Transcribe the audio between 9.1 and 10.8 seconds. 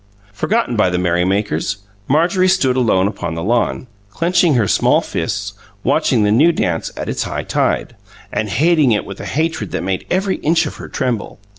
a hatred that made every inch of